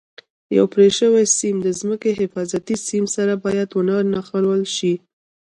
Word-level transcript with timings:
یو 0.57 0.65
پرې 0.73 0.87
شوی 0.99 1.25
سیم 1.39 1.55
د 1.63 1.67
ځمکې 1.79 2.11
حفاظتي 2.21 2.75
سیم 2.87 3.05
سره 3.15 3.33
باید 3.45 3.69
ونښلول 3.73 4.61
شي. 4.75 4.93